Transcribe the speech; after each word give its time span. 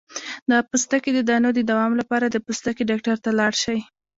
د 0.49 0.51
پوستکي 0.69 1.11
د 1.13 1.19
دانو 1.29 1.49
د 1.55 1.59
دوام 1.71 1.91
لپاره 2.01 2.25
د 2.29 2.37
پوستکي 2.45 2.83
ډاکټر 2.89 3.15
ته 3.23 3.29
لاړ 3.39 3.53
شئ 3.63 3.79